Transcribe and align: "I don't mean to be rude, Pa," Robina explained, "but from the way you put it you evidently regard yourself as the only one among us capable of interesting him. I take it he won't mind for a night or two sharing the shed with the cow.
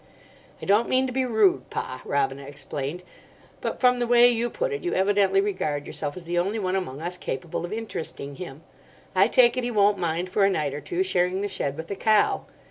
"I 0.63 0.65
don't 0.65 0.89
mean 0.89 1.05
to 1.05 1.13
be 1.13 1.25
rude, 1.25 1.69
Pa," 1.69 2.01
Robina 2.05 2.41
explained, 2.41 3.03
"but 3.61 3.79
from 3.79 3.99
the 3.99 4.07
way 4.07 4.27
you 4.31 4.49
put 4.49 4.73
it 4.73 4.83
you 4.83 4.95
evidently 4.95 5.41
regard 5.41 5.85
yourself 5.85 6.15
as 6.17 6.23
the 6.23 6.39
only 6.39 6.57
one 6.57 6.75
among 6.75 7.03
us 7.03 7.17
capable 7.17 7.63
of 7.65 7.71
interesting 7.71 8.37
him. 8.37 8.63
I 9.13 9.27
take 9.27 9.57
it 9.57 9.63
he 9.63 9.69
won't 9.69 9.99
mind 9.99 10.29
for 10.31 10.43
a 10.43 10.49
night 10.49 10.73
or 10.73 10.81
two 10.81 11.03
sharing 11.03 11.41
the 11.41 11.47
shed 11.47 11.77
with 11.77 11.85
the 11.85 11.95
cow. 11.95 12.47